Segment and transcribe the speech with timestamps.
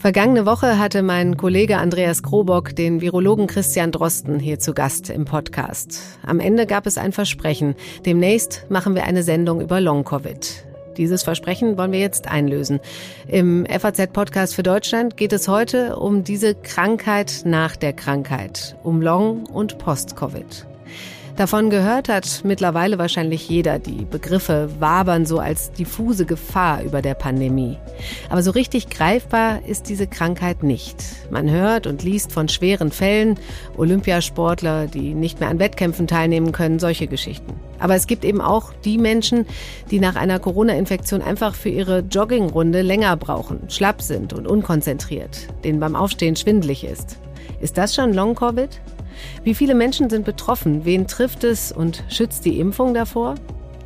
[0.00, 5.26] Vergangene Woche hatte mein Kollege Andreas Krobock den Virologen Christian Drosten hier zu Gast im
[5.26, 6.00] Podcast.
[6.24, 7.74] Am Ende gab es ein Versprechen.
[8.06, 10.64] Demnächst machen wir eine Sendung über Long-Covid.
[10.96, 12.80] Dieses Versprechen wollen wir jetzt einlösen.
[13.28, 19.44] Im FAZ-Podcast für Deutschland geht es heute um diese Krankheit nach der Krankheit, um Long-
[19.44, 20.66] und Post-Covid.
[21.40, 23.78] Davon gehört hat mittlerweile wahrscheinlich jeder.
[23.78, 27.78] Die Begriffe wabern so als diffuse Gefahr über der Pandemie.
[28.28, 30.96] Aber so richtig greifbar ist diese Krankheit nicht.
[31.30, 33.38] Man hört und liest von schweren Fällen,
[33.78, 37.54] Olympiasportler, die nicht mehr an Wettkämpfen teilnehmen können, solche Geschichten.
[37.78, 39.46] Aber es gibt eben auch die Menschen,
[39.90, 45.80] die nach einer Corona-Infektion einfach für ihre Joggingrunde länger brauchen, schlapp sind und unkonzentriert, denen
[45.80, 47.16] beim Aufstehen schwindlig ist.
[47.62, 48.78] Ist das schon Long-Covid?
[49.44, 50.84] Wie viele Menschen sind betroffen?
[50.84, 53.36] Wen trifft es und schützt die Impfung davor?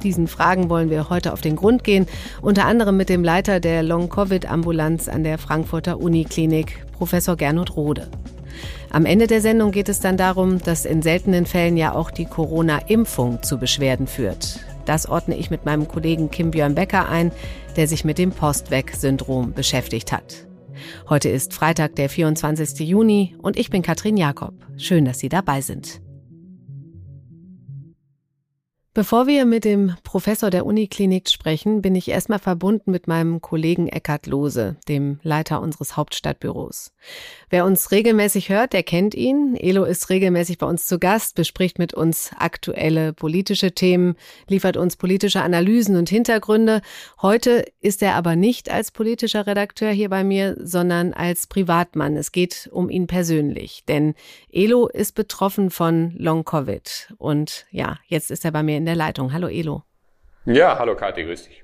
[0.03, 2.07] Diesen Fragen wollen wir heute auf den Grund gehen,
[2.43, 8.09] unter anderem mit dem Leiter der Long-Covid-Ambulanz an der Frankfurter Uniklinik, Professor Gernot Rode.
[8.91, 12.27] Am Ende der Sendung geht es dann darum, dass in seltenen Fällen ja auch die
[12.27, 14.61] Corona-Impfung zu Beschwerden führt.
[14.85, 17.33] Das ordne ich mit meinem Kollegen Kim Björn Becker ein,
[17.77, 20.47] der sich mit dem Postweg-Syndrom beschäftigt hat.
[21.09, 22.87] Heute ist Freitag, der 24.
[22.87, 24.55] Juni und ich bin Katrin Jakob.
[24.77, 26.04] Schön, dass Sie dabei sind.
[28.97, 33.89] Bevor wir mit dem Professor der Uniklinik sprechen, bin ich erstmal verbunden mit meinem Kollegen
[33.89, 36.93] Eckhard Lose, dem Leiter unseres Hauptstadtbüros.
[37.51, 39.57] Wer uns regelmäßig hört, der kennt ihn.
[39.57, 44.15] Elo ist regelmäßig bei uns zu Gast, bespricht mit uns aktuelle politische Themen,
[44.47, 46.81] liefert uns politische Analysen und Hintergründe.
[47.21, 52.17] Heute ist er aber nicht als politischer Redakteur hier bei mir, sondern als Privatmann.
[52.17, 54.15] Es geht um ihn persönlich, denn
[54.53, 58.97] Elo ist betroffen von Long Covid und ja, jetzt ist er bei mir in der
[58.97, 59.33] Leitung.
[59.33, 59.83] Hallo Elo.
[60.45, 61.63] Ja, hallo Kathi, grüß dich.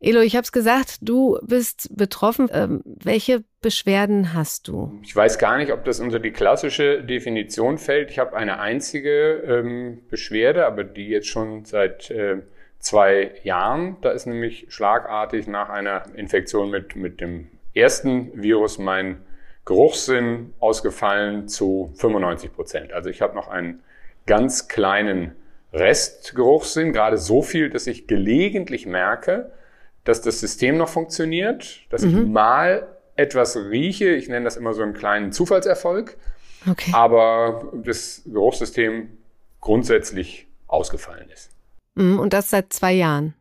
[0.00, 2.48] Elo, ich habe es gesagt, du bist betroffen.
[2.50, 4.98] Ähm, welche Beschwerden hast du?
[5.02, 8.10] Ich weiß gar nicht, ob das unter die klassische Definition fällt.
[8.10, 12.38] Ich habe eine einzige ähm, Beschwerde, aber die jetzt schon seit äh,
[12.78, 13.98] zwei Jahren.
[14.00, 19.22] Da ist nämlich schlagartig nach einer Infektion mit, mit dem ersten Virus mein
[19.66, 22.92] Geruchssinn ausgefallen zu 95 Prozent.
[22.94, 23.82] Also ich habe noch einen
[24.26, 25.34] ganz kleinen
[25.74, 29.52] Restgeruchssinn, gerade so viel, dass ich gelegentlich merke,
[30.04, 32.08] dass das System noch funktioniert, dass mhm.
[32.08, 32.86] ich mal
[33.16, 34.10] etwas rieche.
[34.10, 36.16] Ich nenne das immer so einen kleinen Zufallserfolg.
[36.70, 36.92] Okay.
[36.94, 39.10] Aber das Geruchssystem
[39.60, 41.50] grundsätzlich ausgefallen ist.
[41.94, 43.34] Mhm, und das seit zwei Jahren.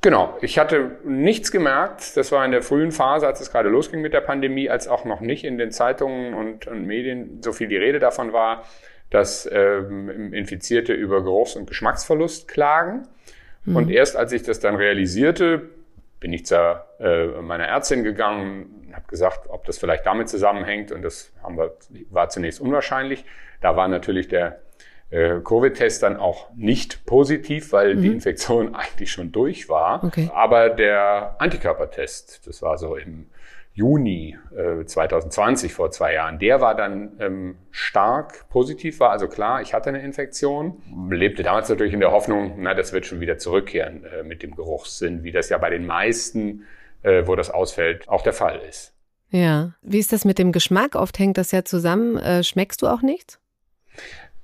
[0.00, 2.16] Genau, ich hatte nichts gemerkt.
[2.16, 5.04] Das war in der frühen Phase, als es gerade losging mit der Pandemie, als auch
[5.04, 8.64] noch nicht in den Zeitungen und, und Medien so viel die Rede davon war,
[9.10, 13.08] dass ähm, Infizierte über Geruchs- und Geschmacksverlust klagen.
[13.64, 13.76] Mhm.
[13.76, 15.70] Und erst als ich das dann realisierte,
[16.20, 16.56] bin ich zu
[16.98, 20.92] äh, meiner Ärztin gegangen und habe gesagt, ob das vielleicht damit zusammenhängt.
[20.92, 21.76] Und das haben wir,
[22.10, 23.24] war zunächst unwahrscheinlich.
[23.60, 24.60] Da war natürlich der
[25.10, 28.02] äh, Covid-Test dann auch nicht positiv, weil mhm.
[28.02, 30.04] die Infektion eigentlich schon durch war.
[30.04, 30.30] Okay.
[30.34, 33.26] Aber der Antikörpertest, das war so im
[33.78, 39.62] Juni äh, 2020, vor zwei Jahren, der war dann ähm, stark positiv, war also klar,
[39.62, 40.82] ich hatte eine Infektion.
[41.10, 44.56] Lebte damals natürlich in der Hoffnung, na, das wird schon wieder zurückkehren äh, mit dem
[44.56, 46.64] Geruchssinn, wie das ja bei den meisten,
[47.02, 48.94] äh, wo das ausfällt, auch der Fall ist.
[49.30, 49.74] Ja.
[49.80, 50.96] Wie ist das mit dem Geschmack?
[50.96, 52.16] Oft hängt das ja zusammen.
[52.18, 53.38] Äh, schmeckst du auch nichts?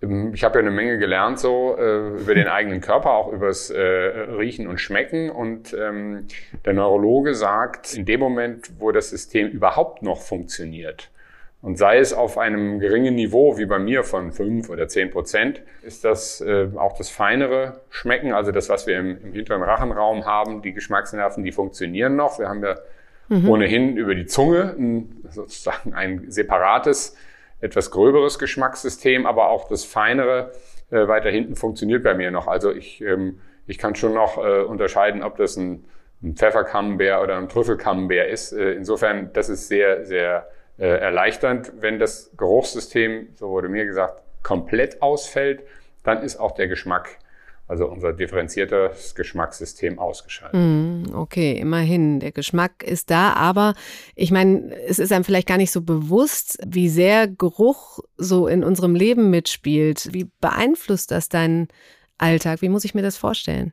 [0.04, 3.70] Ähm, ich habe ja eine Menge gelernt so äh, über den eigenen Körper, auch übers
[3.70, 5.31] äh, Riechen und Schmecken.
[5.31, 6.26] Und ähm,
[6.65, 11.10] der Neurologe sagt, in dem Moment, wo das System überhaupt noch funktioniert,
[11.65, 15.62] und sei es auf einem geringen Niveau wie bei mir von fünf oder zehn Prozent,
[15.81, 20.26] ist das äh, auch das feinere Schmecken, also das, was wir im, im hinteren Rachenraum
[20.26, 22.38] haben, die Geschmacksnerven, die funktionieren noch.
[22.38, 22.76] Wir haben ja
[23.31, 23.48] mhm.
[23.48, 27.16] ohnehin über die Zunge ein, sozusagen ein separates
[27.60, 30.53] etwas gröberes Geschmackssystem, aber auch das feinere
[30.91, 32.47] äh, weiter hinten funktioniert bei mir noch.
[32.47, 35.84] Also ich, ähm, ich kann schon noch äh, unterscheiden, ob das ein,
[36.22, 38.53] ein Pfefferkammbär oder ein Trüffelkammbär ist.
[38.53, 40.48] Äh, insofern, das ist sehr, sehr
[40.78, 41.72] äh, erleichternd.
[41.80, 45.62] Wenn das Geruchssystem, so wurde mir gesagt, komplett ausfällt,
[46.03, 47.18] dann ist auch der Geschmack
[47.66, 50.61] also unser differenziertes Geschmackssystem ausgeschaltet.
[50.61, 52.21] Mm, okay, immerhin.
[52.21, 53.75] Der Geschmack ist da, aber
[54.15, 58.65] ich meine, es ist einem vielleicht gar nicht so bewusst, wie sehr Geruch so in
[58.65, 60.13] unserem Leben mitspielt.
[60.13, 61.69] Wie beeinflusst das deinen
[62.19, 62.61] Alltag?
[62.63, 63.72] Wie muss ich mir das vorstellen?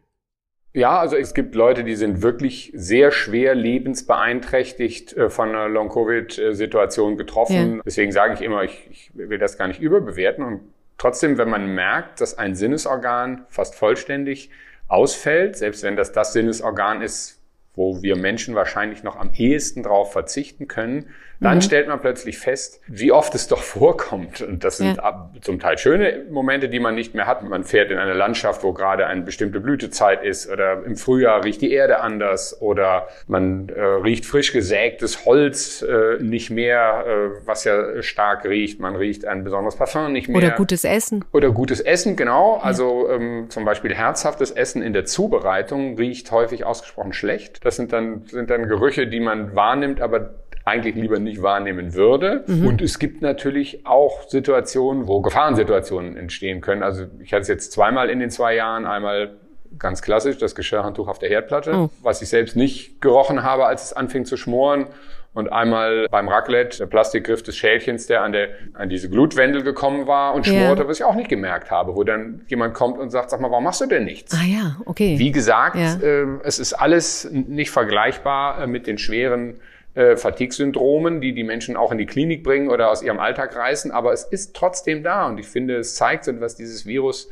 [0.73, 7.17] Ja, also es gibt Leute, die sind wirklich sehr schwer lebensbeeinträchtigt äh, von einer Long-Covid-Situation
[7.17, 7.75] getroffen.
[7.75, 7.81] Ja.
[7.85, 10.61] Deswegen sage ich immer, ich, ich will das gar nicht überbewerten und
[11.01, 14.51] Trotzdem, wenn man merkt, dass ein Sinnesorgan fast vollständig
[14.87, 17.40] ausfällt, selbst wenn das das Sinnesorgan ist,
[17.75, 21.07] wo wir Menschen wahrscheinlich noch am ehesten drauf verzichten können,
[21.41, 21.61] dann mhm.
[21.61, 24.41] stellt man plötzlich fest, wie oft es doch vorkommt.
[24.41, 25.31] Und das sind ja.
[25.41, 27.43] zum Teil schöne Momente, die man nicht mehr hat.
[27.43, 31.61] Man fährt in eine Landschaft, wo gerade eine bestimmte Blütezeit ist oder im Frühjahr riecht
[31.61, 37.63] die Erde anders oder man äh, riecht frisch gesägtes Holz äh, nicht mehr, äh, was
[37.63, 38.79] ja stark riecht.
[38.79, 40.37] Man riecht ein besonderes Parfum nicht mehr.
[40.37, 41.25] Oder gutes Essen.
[41.33, 42.57] Oder gutes Essen, genau.
[42.57, 42.63] Ja.
[42.63, 47.60] Also ähm, zum Beispiel herzhaftes Essen in der Zubereitung riecht häufig ausgesprochen schlecht.
[47.61, 50.31] Das sind dann, sind dann Gerüche, die man wahrnimmt, aber
[50.65, 52.43] eigentlich lieber nicht wahrnehmen würde.
[52.47, 52.67] Mhm.
[52.67, 56.83] Und es gibt natürlich auch Situationen, wo Gefahrensituationen entstehen können.
[56.83, 59.35] Also ich hatte es jetzt zweimal in den zwei Jahren, einmal
[59.79, 61.89] ganz klassisch das Geschirrhandtuch auf der Herdplatte, oh.
[62.01, 64.87] was ich selbst nicht gerochen habe, als es anfing zu schmoren.
[65.33, 70.05] Und einmal beim Raclette der Plastikgriff des Schälchens, der an, der, an diese Glutwendel gekommen
[70.05, 70.89] war und schmorte, yeah.
[70.89, 73.63] was ich auch nicht gemerkt habe, wo dann jemand kommt und sagt, sag mal, warum
[73.63, 74.33] machst du denn nichts?
[74.33, 75.17] Ah ja, okay.
[75.17, 75.95] Wie gesagt, ja.
[76.01, 79.61] äh, es ist alles nicht vergleichbar äh, mit den schweren
[79.93, 83.91] äh, Fatigue-Syndromen, die die Menschen auch in die Klinik bringen oder aus ihrem Alltag reißen.
[83.91, 87.29] Aber es ist trotzdem da und ich finde, es zeigt, was dieses Virus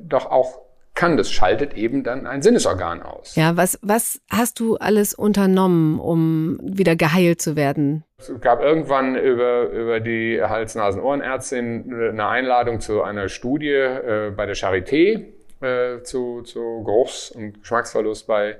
[0.00, 0.63] doch auch
[0.94, 1.16] kann.
[1.16, 3.36] Das schaltet eben dann ein Sinnesorgan aus.
[3.36, 8.04] Ja, was, was hast du alles unternommen, um wieder geheilt zu werden?
[8.18, 14.56] Es gab irgendwann über, über die Hals-Nasen-Ohrenärztin eine Einladung zu einer Studie äh, bei der
[14.56, 15.26] Charité
[15.60, 18.56] äh, zu, zu Geruchs- und Geschmacksverlust bei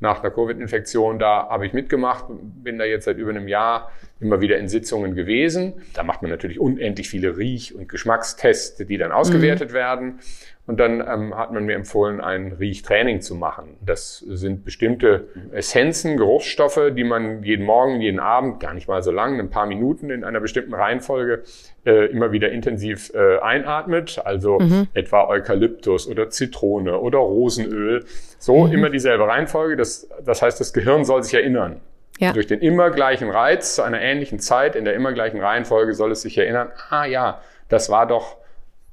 [0.00, 1.18] nach der Covid-Infektion.
[1.18, 3.90] Da habe ich mitgemacht, bin da jetzt seit über einem Jahr
[4.20, 5.74] immer wieder in Sitzungen gewesen.
[5.94, 9.74] Da macht man natürlich unendlich viele Riech- und Geschmackstests, die dann ausgewertet mhm.
[9.74, 10.20] werden.
[10.68, 13.78] Und dann ähm, hat man mir empfohlen, ein Riechtraining zu machen.
[13.80, 19.10] Das sind bestimmte Essenzen, Geruchsstoffe, die man jeden Morgen, jeden Abend, gar nicht mal so
[19.10, 21.42] lang, ein paar Minuten in einer bestimmten Reihenfolge
[21.86, 24.20] äh, immer wieder intensiv äh, einatmet.
[24.22, 24.88] Also mhm.
[24.92, 28.04] etwa Eukalyptus oder Zitrone oder Rosenöl.
[28.38, 28.72] So mhm.
[28.74, 29.74] immer dieselbe Reihenfolge.
[29.74, 31.80] Das, das heißt, das Gehirn soll sich erinnern.
[32.18, 32.34] Ja.
[32.34, 36.12] Durch den immer gleichen Reiz zu einer ähnlichen Zeit in der immer gleichen Reihenfolge soll
[36.12, 38.36] es sich erinnern, ah ja, das war doch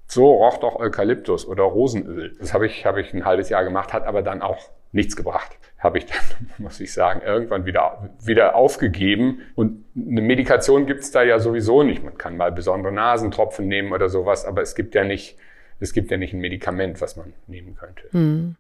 [0.08, 2.36] so roch doch Eukalyptus oder Rosenöl.
[2.40, 5.58] Das habe ich, habe ich ein halbes Jahr gemacht, hat aber dann auch nichts gebracht.
[5.78, 9.42] Habe ich dann, muss ich sagen, irgendwann wieder, wieder aufgegeben.
[9.56, 12.04] Und eine Medikation gibt es da ja sowieso nicht.
[12.04, 15.38] Man kann mal besondere Nasentropfen nehmen oder sowas, aber es gibt ja nicht,
[15.80, 18.04] es gibt ja nicht ein Medikament, was man nehmen könnte.
[18.12, 18.56] Hm.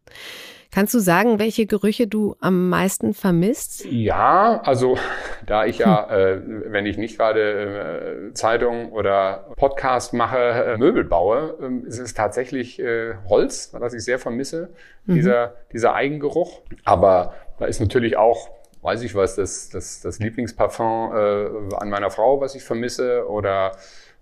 [0.72, 3.86] Kannst du sagen, welche Gerüche du am meisten vermisst?
[3.86, 4.98] Ja, also
[5.46, 6.64] da ich ja, hm.
[6.68, 12.00] äh, wenn ich nicht gerade äh, Zeitung oder Podcast mache, äh, Möbel baue, äh, ist
[12.00, 14.70] es tatsächlich äh, Holz, was ich sehr vermisse,
[15.06, 15.16] mhm.
[15.16, 16.62] dieser, dieser Eigengeruch.
[16.84, 18.50] Aber da ist natürlich auch
[18.86, 23.72] weiß ich was, das, das, das Lieblingsparfum äh, an meiner Frau, was ich vermisse, oder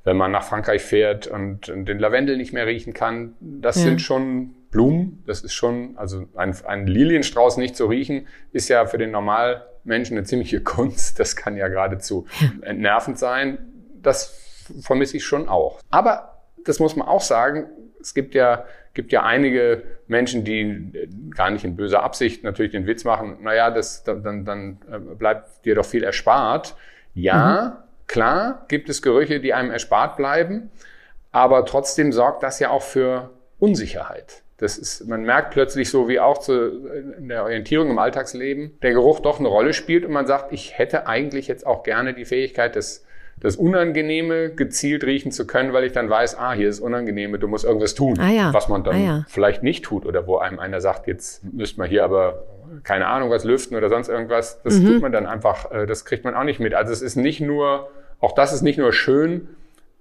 [0.04, 3.84] wenn man nach Frankreich fährt und, und den Lavendel nicht mehr riechen kann, das ja.
[3.84, 5.24] sind schon Blumen.
[5.26, 10.18] Das ist schon, also ein, ein Lilienstrauß nicht zu riechen, ist ja für den Normalmenschen
[10.18, 11.20] eine ziemliche Kunst.
[11.20, 12.26] Das kann ja geradezu
[12.62, 13.58] entnervend sein.
[14.02, 14.38] Das
[14.82, 15.80] vermisse ich schon auch.
[15.90, 17.68] Aber das muss man auch sagen,
[18.02, 22.86] es gibt ja, gibt ja einige Menschen, die gar nicht in böser Absicht natürlich den
[22.86, 26.76] Witz machen, naja, das, dann, dann äh, bleibt dir doch viel erspart.
[27.14, 30.70] Ja, mhm Klar gibt es Gerüche, die einem erspart bleiben,
[31.32, 34.44] aber trotzdem sorgt das ja auch für Unsicherheit.
[34.64, 36.88] Das ist, man merkt plötzlich so wie auch zu,
[37.18, 40.78] in der Orientierung im Alltagsleben, der Geruch doch eine Rolle spielt und man sagt, ich
[40.78, 43.06] hätte eigentlich jetzt auch gerne die Fähigkeit, das,
[43.40, 47.48] das Unangenehme gezielt riechen zu können, weil ich dann weiß, ah, hier ist Unangenehme, du
[47.48, 48.54] musst irgendwas tun, ah ja.
[48.54, 49.26] was man dann ah ja.
[49.28, 52.44] vielleicht nicht tut oder wo einem einer sagt, jetzt müsste man hier aber
[52.84, 54.62] keine Ahnung was lüften oder sonst irgendwas.
[54.64, 54.88] Das mhm.
[54.88, 56.74] tut man dann einfach, äh, das kriegt man auch nicht mit.
[56.74, 57.90] Also es ist nicht nur
[58.24, 59.50] auch das ist nicht nur schön,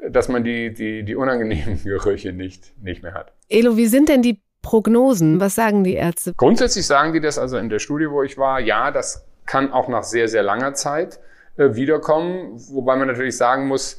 [0.08, 3.32] dass man die, die, die unangenehmen Gerüche nicht, nicht mehr hat.
[3.48, 5.40] Elo, wie sind denn die Prognosen?
[5.40, 6.32] Was sagen die Ärzte?
[6.36, 9.88] Grundsätzlich sagen die das also in der Studie, wo ich war, ja, das kann auch
[9.88, 11.18] nach sehr, sehr langer Zeit
[11.56, 12.54] äh, wiederkommen.
[12.70, 13.98] Wobei man natürlich sagen muss,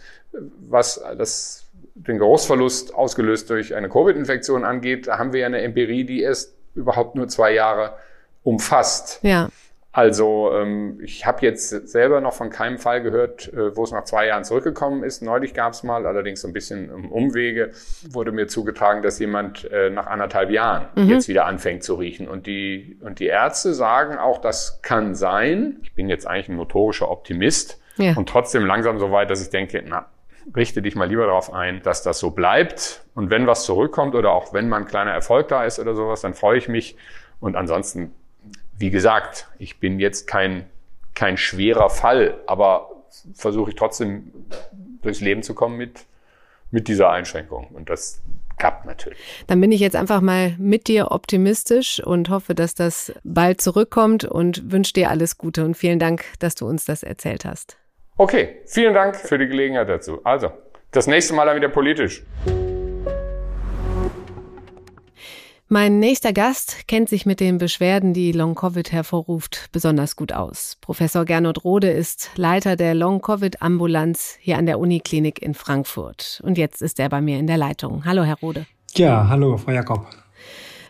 [0.67, 6.05] was das, den Geruchsverlust ausgelöst durch eine Covid-Infektion angeht, da haben wir ja eine Empirie,
[6.05, 7.93] die erst überhaupt nur zwei Jahre
[8.43, 9.19] umfasst.
[9.21, 9.49] Ja.
[9.95, 14.05] Also ähm, ich habe jetzt selber noch von keinem Fall gehört, äh, wo es nach
[14.05, 15.21] zwei Jahren zurückgekommen ist.
[15.21, 17.71] Neulich gab es mal, allerdings so ein bisschen um Umwege,
[18.09, 21.09] wurde mir zugetragen, dass jemand äh, nach anderthalb Jahren mhm.
[21.09, 22.27] jetzt wieder anfängt zu riechen.
[22.27, 25.77] Und die, und die Ärzte sagen auch, das kann sein.
[25.83, 28.15] Ich bin jetzt eigentlich ein notorischer Optimist ja.
[28.17, 30.07] und trotzdem langsam so weit, dass ich denke, na,
[30.55, 33.05] richte dich mal lieber darauf ein, dass das so bleibt.
[33.13, 36.21] Und wenn was zurückkommt oder auch wenn mal ein kleiner Erfolg da ist oder sowas,
[36.21, 36.97] dann freue ich mich.
[37.39, 38.15] Und ansonsten
[38.77, 40.65] wie gesagt, ich bin jetzt kein,
[41.15, 42.89] kein schwerer Fall, aber
[43.35, 44.31] versuche ich trotzdem
[45.01, 46.05] durchs Leben zu kommen mit,
[46.71, 47.67] mit dieser Einschränkung.
[47.73, 48.21] Und das
[48.57, 49.19] klappt natürlich.
[49.47, 54.23] Dann bin ich jetzt einfach mal mit dir optimistisch und hoffe, dass das bald zurückkommt
[54.25, 57.77] und wünsche dir alles Gute und vielen Dank, dass du uns das erzählt hast.
[58.17, 60.21] Okay, vielen Dank für die Gelegenheit dazu.
[60.23, 60.51] Also,
[60.91, 62.23] das nächste Mal dann wieder politisch.
[65.73, 70.77] Mein nächster Gast kennt sich mit den Beschwerden, die Long-Covid hervorruft, besonders gut aus.
[70.81, 76.41] Professor Gernot Rode ist Leiter der Long-Covid-Ambulanz hier an der Uniklinik in Frankfurt.
[76.43, 78.05] Und jetzt ist er bei mir in der Leitung.
[78.05, 78.67] Hallo, Herr Rode.
[78.93, 80.05] Ja, hallo, Frau Jakob.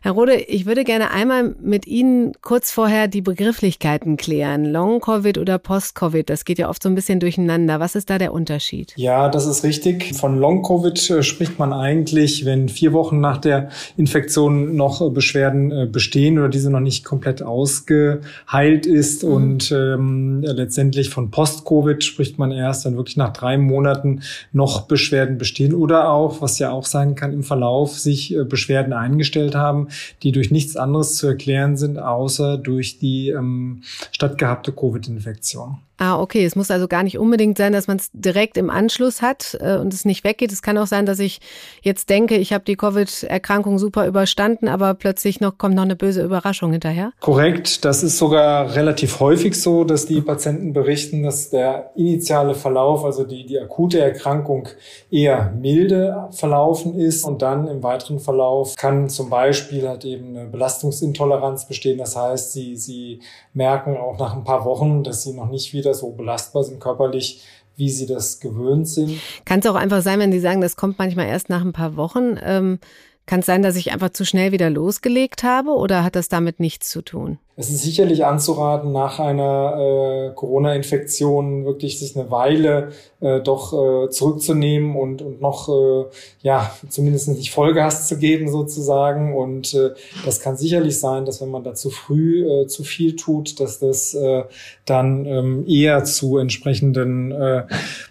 [0.05, 4.65] Herr Rode, ich würde gerne einmal mit Ihnen kurz vorher die Begrifflichkeiten klären.
[4.65, 7.79] Long-Covid oder Post-Covid, das geht ja oft so ein bisschen durcheinander.
[7.79, 8.91] Was ist da der Unterschied?
[8.97, 10.13] Ja, das ist richtig.
[10.13, 15.71] Von Long-Covid äh, spricht man eigentlich, wenn vier Wochen nach der Infektion noch äh, Beschwerden
[15.71, 19.23] äh, bestehen oder diese noch nicht komplett ausgeheilt ist.
[19.23, 19.31] Mhm.
[19.31, 25.37] Und ähm, letztendlich von Post-Covid spricht man erst, wenn wirklich nach drei Monaten noch Beschwerden
[25.37, 29.87] bestehen oder auch, was ja auch sein kann, im Verlauf sich Beschwerden eingestellt haben
[30.23, 35.77] die durch nichts anderes zu erklären sind, außer durch die ähm, stattgehabte Covid-Infektion.
[35.97, 36.43] Ah, okay.
[36.43, 39.77] Es muss also gar nicht unbedingt sein, dass man es direkt im Anschluss hat äh,
[39.77, 40.51] und es nicht weggeht.
[40.51, 41.39] Es kann auch sein, dass ich
[41.81, 46.23] jetzt denke, ich habe die Covid-Erkrankung super überstanden, aber plötzlich noch kommt noch eine böse
[46.23, 47.11] Überraschung hinterher.
[47.19, 47.85] Korrekt.
[47.85, 53.23] Das ist sogar relativ häufig so, dass die Patienten berichten, dass der initiale Verlauf, also
[53.23, 54.69] die, die akute Erkrankung
[55.11, 60.47] eher milde verlaufen ist und dann im weiteren Verlauf kann zum Beispiel halt eben eine
[60.47, 61.99] Belastungsintoleranz bestehen.
[61.99, 63.19] Das heißt, sie, sie
[63.53, 66.79] merken auch nach ein paar Wochen, dass sie noch nicht wieder wieder so belastbar sind
[66.79, 67.43] körperlich,
[67.75, 69.19] wie sie das gewöhnt sind.
[69.45, 71.95] Kann es auch einfach sein, wenn Sie sagen, das kommt manchmal erst nach ein paar
[71.95, 72.37] Wochen.
[72.43, 72.79] Ähm,
[73.25, 76.59] kann es sein, dass ich einfach zu schnell wieder losgelegt habe oder hat das damit
[76.59, 77.39] nichts zu tun?
[77.55, 82.89] Es ist sicherlich anzuraten, nach einer äh, Corona-Infektion wirklich sich eine Weile
[83.21, 86.05] äh, doch äh, zurückzunehmen und, und noch, äh,
[86.41, 89.35] ja, zumindest nicht Vollgas zu geben sozusagen.
[89.35, 89.91] Und äh,
[90.25, 93.77] das kann sicherlich sein, dass wenn man da zu früh äh, zu viel tut, dass
[93.77, 94.43] das äh,
[94.85, 97.65] dann ähm, eher zu entsprechenden äh,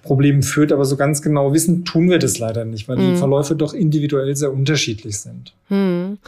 [0.05, 0.71] Problemen führt.
[0.71, 3.11] Aber so ganz genau wissen tun wir das leider nicht, weil mhm.
[3.11, 5.53] die Verläufe doch individuell sehr unterschiedlich sind.
[5.69, 6.19] Mhm.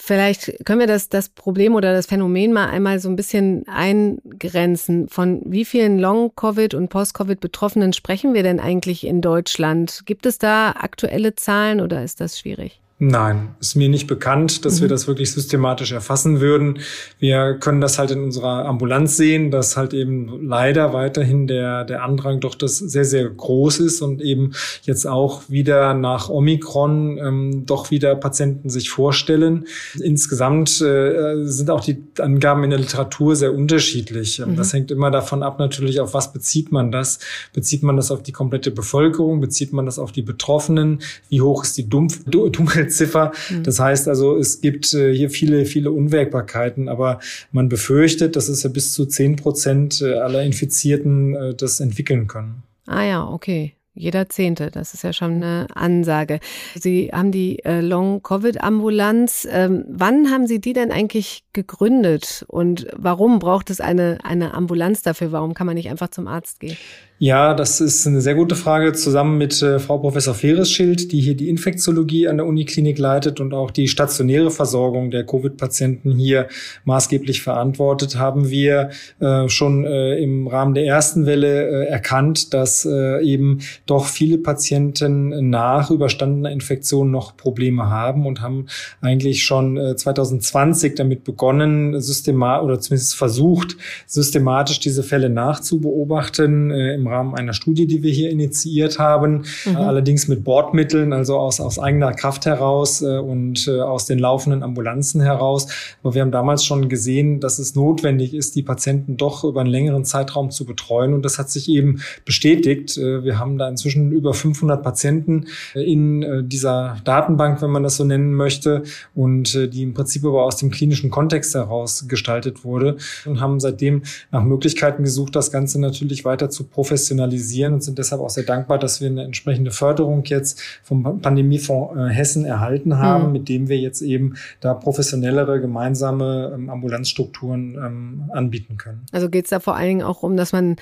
[0.00, 3.66] Vielleicht können wir das, das Problem oder das Phänomen mal mal einmal so ein bisschen
[3.66, 5.08] eingrenzen.
[5.08, 10.02] Von wie vielen Long-Covid und Post-Covid-Betroffenen sprechen wir denn eigentlich in Deutschland?
[10.06, 12.81] Gibt es da aktuelle Zahlen oder ist das schwierig?
[13.04, 14.82] Nein, ist mir nicht bekannt, dass mhm.
[14.82, 16.78] wir das wirklich systematisch erfassen würden.
[17.18, 22.04] Wir können das halt in unserer Ambulanz sehen, dass halt eben leider weiterhin der, der
[22.04, 24.52] Andrang doch das sehr, sehr groß ist und eben
[24.84, 29.66] jetzt auch wieder nach Omikron ähm, doch wieder Patienten sich vorstellen.
[30.00, 34.38] Insgesamt äh, sind auch die Angaben in der Literatur sehr unterschiedlich.
[34.38, 34.54] Mhm.
[34.54, 37.18] Das hängt immer davon ab, natürlich, auf was bezieht man das?
[37.52, 39.40] Bezieht man das auf die komplette Bevölkerung?
[39.40, 41.00] Bezieht man das auf die Betroffenen?
[41.30, 43.32] Wie hoch ist die Dumpf Dunkel Ziffer.
[43.50, 43.62] Mhm.
[43.62, 47.20] Das heißt also, es gibt äh, hier viele, viele Unwägbarkeiten, aber
[47.50, 52.26] man befürchtet, dass es ja bis zu zehn Prozent äh, aller Infizierten äh, das entwickeln
[52.26, 52.62] können.
[52.86, 53.74] Ah ja, okay.
[53.94, 56.40] Jeder Zehnte, das ist ja schon eine Ansage.
[56.74, 59.46] Sie haben die äh, Long-Covid-Ambulanz.
[59.50, 65.02] Ähm, wann haben Sie die denn eigentlich gegründet und warum braucht es eine, eine Ambulanz
[65.02, 65.30] dafür?
[65.30, 66.78] Warum kann man nicht einfach zum Arzt gehen?
[67.24, 68.94] Ja, das ist eine sehr gute Frage.
[68.94, 73.54] Zusammen mit äh, Frau Professor Feresschild, die hier die Infektiologie an der Uniklinik leitet und
[73.54, 76.48] auch die stationäre Versorgung der Covid-Patienten hier
[76.84, 82.84] maßgeblich verantwortet, haben wir äh, schon äh, im Rahmen der ersten Welle äh, erkannt, dass
[82.84, 88.66] äh, eben doch viele Patienten nach überstandener Infektion noch Probleme haben und haben
[89.00, 93.76] eigentlich schon 2020 äh, damit begonnen, systematisch oder zumindest versucht,
[94.08, 99.76] systematisch diese Fälle nachzubeobachten im Rahmen einer Studie, die wir hier initiiert haben, mhm.
[99.76, 104.62] allerdings mit Bordmitteln, also aus, aus eigener Kraft heraus äh, und äh, aus den laufenden
[104.62, 105.68] Ambulanzen heraus.
[106.02, 109.70] Aber wir haben damals schon gesehen, dass es notwendig ist, die Patienten doch über einen
[109.70, 111.14] längeren Zeitraum zu betreuen.
[111.14, 112.96] Und das hat sich eben bestätigt.
[112.96, 117.82] Äh, wir haben da inzwischen über 500 Patienten äh, in äh, dieser Datenbank, wenn man
[117.82, 118.82] das so nennen möchte,
[119.14, 123.60] und äh, die im Prinzip aber aus dem klinischen Kontext heraus gestaltet wurde und haben
[123.60, 128.30] seitdem nach Möglichkeiten gesucht, das Ganze natürlich weiter zu professionalisieren professionalisieren und sind deshalb auch
[128.30, 133.32] sehr dankbar, dass wir eine entsprechende Förderung jetzt vom Pandemiefonds äh, Hessen erhalten haben, mhm.
[133.32, 139.04] mit dem wir jetzt eben da professionellere gemeinsame ähm, Ambulanzstrukturen ähm, anbieten können.
[139.12, 140.76] Also geht es da vor allen Dingen auch um, dass man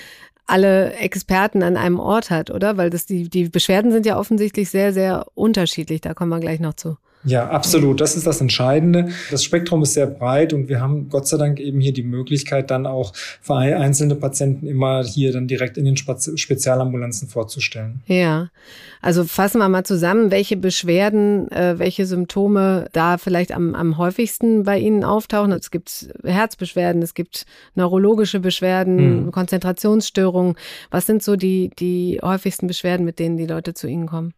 [0.47, 2.77] alle Experten an einem Ort hat, oder?
[2.77, 6.01] Weil das die, die Beschwerden sind ja offensichtlich sehr, sehr unterschiedlich.
[6.01, 6.97] Da kommen wir gleich noch zu.
[7.25, 8.01] Ja, absolut.
[8.01, 9.11] Das ist das Entscheidende.
[9.31, 12.71] Das Spektrum ist sehr breit und wir haben Gott sei Dank eben hier die Möglichkeit,
[12.71, 18.01] dann auch für einzelne Patienten immer hier dann direkt in den Spezialambulanzen vorzustellen.
[18.07, 18.49] Ja,
[19.03, 24.65] also fassen wir mal zusammen, welche Beschwerden, äh, welche Symptome da vielleicht am, am häufigsten
[24.65, 25.53] bei Ihnen auftauchen.
[25.53, 29.31] Es gibt Herzbeschwerden, es gibt neurologische Beschwerden, hm.
[29.31, 30.57] Konzentrationsstörungen.
[30.91, 34.33] Was sind so die, die häufigsten Beschwerden, mit denen die Leute zu Ihnen kommen?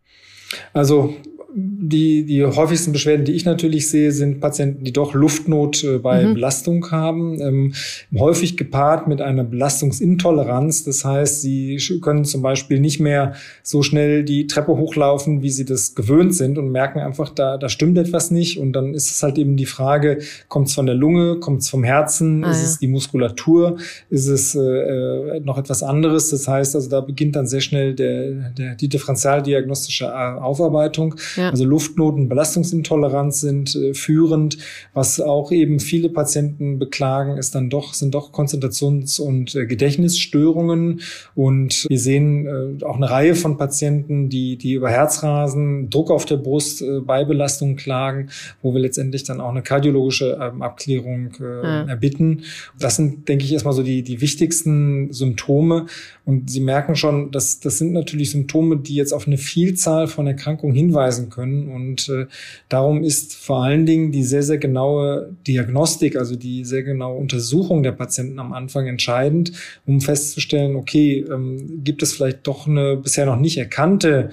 [0.72, 1.14] Also
[1.54, 6.24] die, die häufigsten Beschwerden, die ich natürlich sehe, sind Patienten, die doch Luftnot äh, bei
[6.24, 6.34] mhm.
[6.34, 7.74] Belastung haben, ähm,
[8.16, 10.84] häufig gepaart mit einer Belastungsintoleranz.
[10.84, 15.66] Das heißt, sie können zum Beispiel nicht mehr so schnell die Treppe hochlaufen, wie sie
[15.66, 18.58] das gewöhnt sind und merken einfach, da, da stimmt etwas nicht.
[18.58, 21.68] Und dann ist es halt eben die Frage, kommt es von der Lunge, kommt es
[21.68, 22.64] vom Herzen, ah, ist ja.
[22.64, 23.76] es die Muskulatur,
[24.08, 26.30] ist es äh, äh, noch etwas anderes?
[26.30, 31.14] Das heißt, also da beginnt dann sehr schnell der, der, die differentialdiagnostische äh, Aufarbeitung.
[31.36, 31.41] Ja.
[31.42, 31.50] Ja.
[31.50, 34.58] Also Luftnoten, Belastungsintoleranz sind äh, führend.
[34.94, 41.00] Was auch eben viele Patienten beklagen, ist dann doch, sind doch Konzentrations- und äh, Gedächtnisstörungen.
[41.34, 46.26] Und wir sehen äh, auch eine Reihe von Patienten, die, die über Herzrasen, Druck auf
[46.26, 48.30] der Brust äh, bei Belastung klagen,
[48.62, 51.82] wo wir letztendlich dann auch eine kardiologische ähm, Abklärung äh, ja.
[51.88, 52.42] erbitten.
[52.78, 55.86] Das sind, denke ich, erstmal so die, die wichtigsten Symptome.
[56.24, 60.26] Und Sie merken schon, dass das sind natürlich Symptome, die jetzt auf eine Vielzahl von
[60.26, 61.68] Erkrankungen hinweisen können.
[61.68, 62.26] Und äh,
[62.68, 67.82] darum ist vor allen Dingen die sehr, sehr genaue Diagnostik, also die sehr genaue Untersuchung
[67.82, 69.52] der Patienten am Anfang entscheidend,
[69.86, 74.30] um festzustellen, okay, ähm, gibt es vielleicht doch eine bisher noch nicht erkannte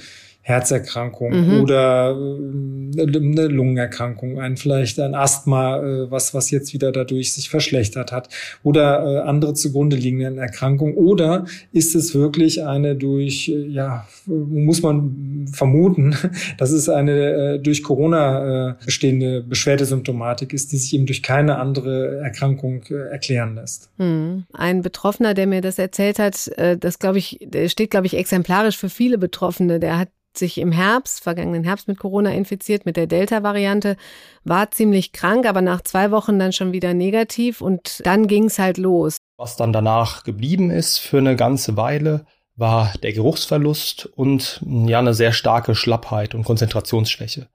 [0.49, 1.61] Herzerkrankung mhm.
[1.61, 7.51] oder äh, eine Lungenerkrankung, ein vielleicht ein Asthma, äh, was was jetzt wieder dadurch sich
[7.51, 8.29] verschlechtert hat
[8.63, 15.45] oder äh, andere zugrunde liegenden Erkrankungen oder ist es wirklich eine durch ja muss man
[15.53, 16.15] vermuten,
[16.57, 22.83] dass es eine durch Corona bestehende Beschwerdesymptomatik ist, die sich eben durch keine andere Erkrankung
[22.83, 23.89] erklären lässt.
[23.97, 24.45] Mhm.
[24.53, 28.77] Ein Betroffener, der mir das erzählt hat, das glaube ich, der steht glaube ich exemplarisch
[28.77, 33.07] für viele Betroffene, der hat sich im Herbst, vergangenen Herbst mit Corona infiziert, mit der
[33.07, 33.97] Delta-Variante,
[34.43, 38.59] war ziemlich krank, aber nach zwei Wochen dann schon wieder negativ und dann ging es
[38.59, 39.17] halt los.
[39.37, 45.13] Was dann danach geblieben ist für eine ganze Weile, war der Geruchsverlust und ja eine
[45.13, 47.47] sehr starke Schlappheit und Konzentrationsschwäche.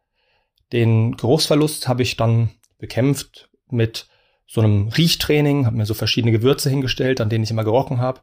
[0.72, 4.08] Den Geruchsverlust habe ich dann bekämpft mit
[4.46, 8.20] so einem Riechtraining, habe mir so verschiedene Gewürze hingestellt, an denen ich immer gerochen habe.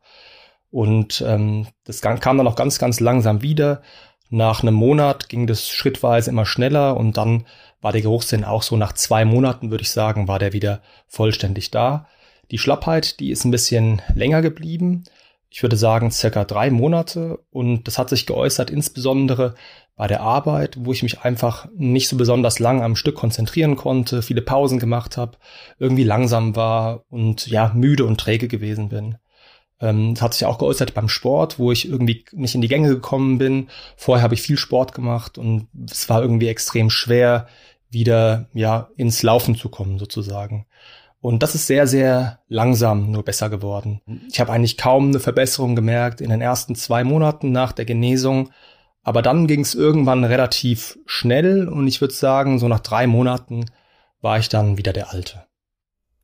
[0.69, 3.81] Und ähm, das kam dann auch ganz, ganz langsam wieder.
[4.33, 7.43] Nach einem Monat ging das schrittweise immer schneller und dann
[7.81, 11.69] war der Geruchssinn auch so nach zwei Monaten, würde ich sagen, war der wieder vollständig
[11.69, 12.07] da.
[12.49, 15.03] Die Schlappheit, die ist ein bisschen länger geblieben.
[15.49, 19.55] Ich würde sagen circa drei Monate und das hat sich geäußert insbesondere
[19.97, 24.21] bei der Arbeit, wo ich mich einfach nicht so besonders lang am Stück konzentrieren konnte,
[24.21, 25.37] viele Pausen gemacht habe,
[25.77, 29.17] irgendwie langsam war und ja müde und träge gewesen bin.
[29.81, 32.89] Ähm, das hat sich auch geäußert beim Sport, wo ich irgendwie nicht in die Gänge
[32.89, 33.67] gekommen bin.
[33.97, 37.47] Vorher habe ich viel Sport gemacht und es war irgendwie extrem schwer,
[37.89, 40.65] wieder ja ins Laufen zu kommen sozusagen.
[41.19, 44.01] Und das ist sehr, sehr langsam nur besser geworden.
[44.31, 48.49] Ich habe eigentlich kaum eine Verbesserung gemerkt in den ersten zwei Monaten nach der Genesung.
[49.03, 53.65] Aber dann ging es irgendwann relativ schnell und ich würde sagen, so nach drei Monaten
[54.21, 55.43] war ich dann wieder der Alte.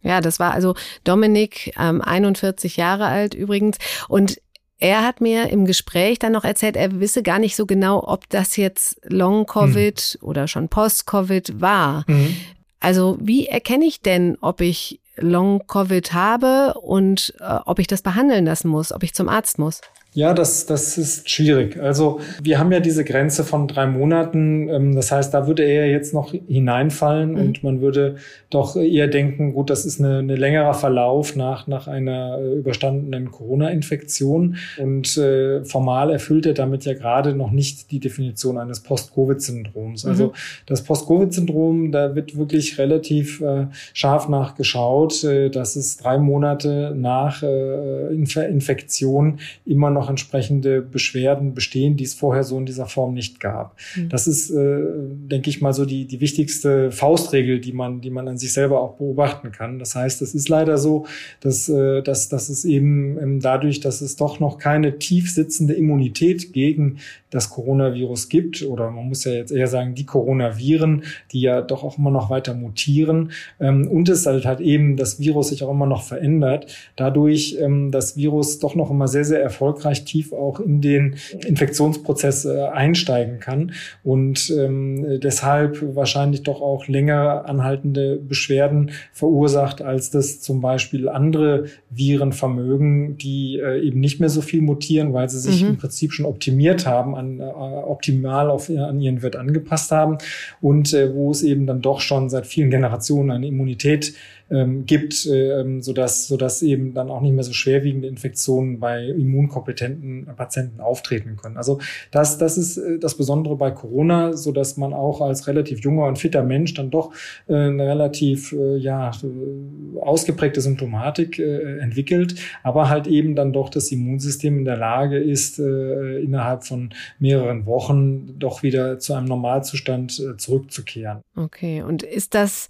[0.02, 3.78] Ja, das war also Dominik, ähm, 41 Jahre alt übrigens.
[4.08, 4.40] Und
[4.80, 8.30] er hat mir im Gespräch dann noch erzählt, er wisse gar nicht so genau, ob
[8.30, 10.28] das jetzt Long-Covid mhm.
[10.28, 12.04] oder schon Post-Covid war.
[12.08, 12.36] Mhm.
[12.80, 18.46] Also wie erkenne ich denn, ob ich Long-Covid habe und äh, ob ich das behandeln
[18.46, 19.82] lassen muss, ob ich zum Arzt muss?
[20.14, 21.80] Ja, das, das ist schwierig.
[21.80, 24.68] Also wir haben ja diese Grenze von drei Monaten.
[24.68, 27.40] Ähm, das heißt, da würde er jetzt noch hineinfallen mhm.
[27.40, 28.16] und man würde
[28.50, 33.30] doch eher denken, gut, das ist eine, eine längerer Verlauf nach, nach einer äh, überstandenen
[33.30, 34.56] Corona-Infektion.
[34.80, 40.06] Und äh, formal erfüllt er damit ja gerade noch nicht die Definition eines Post-Covid-Syndroms.
[40.06, 40.32] Also mhm.
[40.66, 47.44] das Post-Covid-Syndrom, da wird wirklich relativ äh, scharf nachgeschaut, äh, dass es drei Monate nach
[47.44, 52.86] äh, Inf Infektion immer noch noch entsprechende Beschwerden bestehen, die es vorher so in dieser
[52.86, 53.76] Form nicht gab.
[53.96, 54.10] Mhm.
[54.10, 58.28] Das ist, äh, denke ich mal, so die, die wichtigste Faustregel, die man, die man
[58.28, 59.80] an sich selber auch beobachten kann.
[59.80, 61.06] Das heißt, es ist leider so,
[61.42, 65.74] dass, äh, dass, dass es eben ähm, dadurch, dass es doch noch keine tief sitzende
[65.74, 71.42] Immunität gegen das Coronavirus gibt, oder man muss ja jetzt eher sagen, die Coronaviren, die
[71.42, 75.50] ja doch auch immer noch weiter mutieren, ähm, und es halt halt eben das Virus
[75.50, 80.06] sich auch immer noch verändert, dadurch ähm, das Virus doch noch immer sehr, sehr erfolgreich
[80.06, 83.74] tief auch in den Infektionsprozess äh, einsteigen kann.
[84.04, 91.66] Und ähm, deshalb wahrscheinlich doch auch länger anhaltende Beschwerden verursacht, als das zum Beispiel andere
[91.90, 95.70] Viren vermögen, die äh, eben nicht mehr so viel mutieren, weil sie sich mhm.
[95.70, 100.18] im Prinzip schon optimiert haben, an, äh, optimal auf, an ihren Wirt angepasst haben.
[100.62, 104.14] Und äh, wo es eben dann doch schon seit vielen Generationen eine Immunität
[104.50, 110.28] ähm, gibt, ähm, sodass, sodass eben dann auch nicht mehr so schwerwiegende Infektionen bei immunkompetenten
[110.36, 111.58] Patienten auftreten können.
[111.58, 111.80] Also
[112.12, 116.06] das, das ist äh, das Besondere bei Corona, so dass man auch als relativ junger
[116.06, 117.14] und fitter Mensch dann doch
[117.48, 123.70] äh, eine relativ äh, ja, äh, ausgeprägte Symptomatik äh, entwickelt, aber halt eben dann doch
[123.70, 129.28] das Immunsystem in der Lage ist, äh, innerhalb von mehreren Wochen doch wieder zu einem
[129.28, 131.22] Normalzustand zurückzukehren.
[131.36, 132.70] Okay, und ist das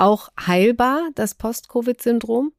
[0.00, 2.52] auch heilbar, das Post-Covid-Syndrom?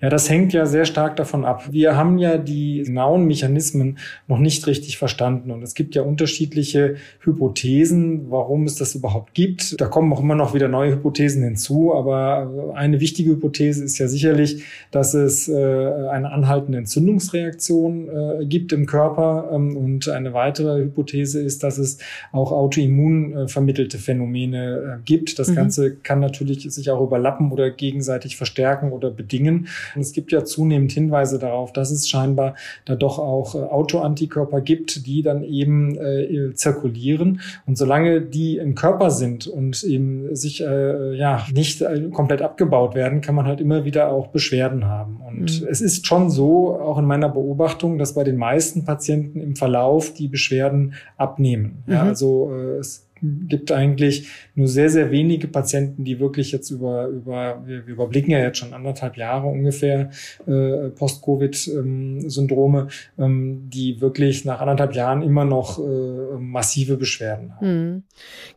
[0.00, 1.72] Ja, das hängt ja sehr stark davon ab.
[1.72, 5.50] Wir haben ja die genauen Mechanismen noch nicht richtig verstanden.
[5.50, 9.80] Und es gibt ja unterschiedliche Hypothesen, warum es das überhaupt gibt.
[9.80, 11.92] Da kommen auch immer noch wieder neue Hypothesen hinzu.
[11.94, 18.72] Aber eine wichtige Hypothese ist ja sicherlich, dass es äh, eine anhaltende Entzündungsreaktion äh, gibt
[18.72, 19.50] im Körper.
[19.52, 21.98] Ähm, und eine weitere Hypothese ist, dass es
[22.30, 25.40] auch autoimmun äh, vermittelte Phänomene gibt.
[25.40, 25.56] Das mhm.
[25.56, 29.47] Ganze kann natürlich sich auch überlappen oder gegenseitig verstärken oder bedingen.
[29.56, 34.60] Und es gibt ja zunehmend Hinweise darauf, dass es scheinbar da doch auch äh, Autoantikörper
[34.60, 37.40] gibt, die dann eben äh, zirkulieren.
[37.66, 42.94] Und solange die im Körper sind und eben sich äh, ja nicht äh, komplett abgebaut
[42.94, 45.20] werden, kann man halt immer wieder auch Beschwerden haben.
[45.26, 45.68] Und mhm.
[45.68, 50.12] es ist schon so, auch in meiner Beobachtung, dass bei den meisten Patienten im Verlauf
[50.14, 51.82] die Beschwerden abnehmen.
[51.86, 51.92] Mhm.
[51.92, 57.06] Ja, also äh, es gibt eigentlich nur sehr, sehr wenige Patienten, die wirklich jetzt über,
[57.06, 60.10] über wir, wir überblicken ja jetzt schon anderthalb Jahre ungefähr
[60.46, 67.66] äh, Post-Covid-Syndrome, ähm, die wirklich nach anderthalb Jahren immer noch äh, massive Beschwerden haben.
[67.66, 68.02] Hm.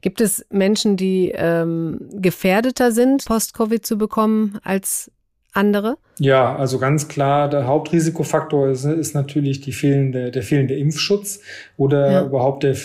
[0.01, 5.11] Gibt es Menschen, die ähm, gefährdeter sind, Post-Covid zu bekommen als
[5.53, 5.97] andere?
[6.19, 11.41] Ja, also ganz klar, der Hauptrisikofaktor ist, ist natürlich die fehlende, der fehlende Impfschutz
[11.81, 12.23] oder ja.
[12.23, 12.75] überhaupt der,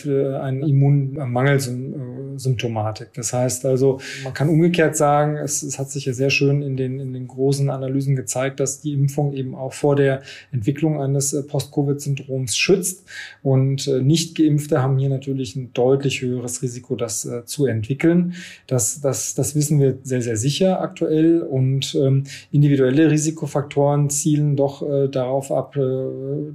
[0.42, 3.12] ein Immunmangelsymptomatik.
[3.12, 6.78] Das heißt also, man kann umgekehrt sagen, es, es hat sich ja sehr schön in
[6.78, 11.34] den, in den großen Analysen gezeigt, dass die Impfung eben auch vor der Entwicklung eines
[11.34, 13.04] äh, Post-Covid-Syndroms schützt.
[13.42, 18.32] Und äh, nicht Geimpfte haben hier natürlich ein deutlich höheres Risiko, das äh, zu entwickeln.
[18.66, 21.42] Das, das, das wissen wir sehr, sehr sicher aktuell.
[21.42, 25.82] Und ähm, individuelle Risikofaktoren zielen doch äh, darauf ab, äh,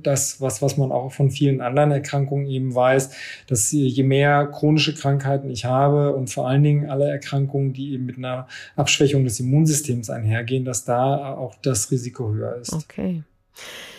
[0.01, 3.11] dass was, was man auch von vielen anderen Erkrankungen eben weiß,
[3.47, 8.05] dass je mehr chronische Krankheiten ich habe und vor allen Dingen alle Erkrankungen, die eben
[8.05, 12.73] mit einer Abschwächung des Immunsystems einhergehen, dass da auch das Risiko höher ist.
[12.73, 13.23] Okay.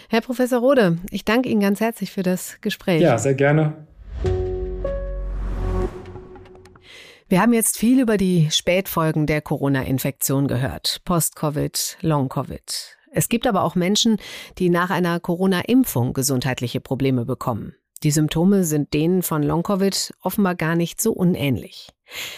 [0.09, 3.01] Herr Professor Rode, ich danke Ihnen ganz herzlich für das Gespräch.
[3.01, 3.87] Ja, sehr gerne.
[7.29, 11.01] Wir haben jetzt viel über die Spätfolgen der Corona-Infektion gehört.
[11.07, 12.99] Post-Covid, Long-Covid.
[13.11, 14.19] Es gibt aber auch Menschen,
[14.59, 17.75] die nach einer Corona-Impfung gesundheitliche Probleme bekommen.
[18.03, 21.91] Die Symptome sind denen von Long-Covid offenbar gar nicht so unähnlich.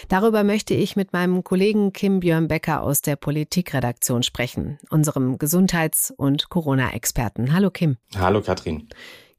[0.09, 6.13] Darüber möchte ich mit meinem Kollegen Kim Björn Becker aus der Politikredaktion sprechen, unserem Gesundheits-
[6.15, 7.55] und Corona-Experten.
[7.55, 7.97] Hallo Kim.
[8.15, 8.89] Hallo Katrin.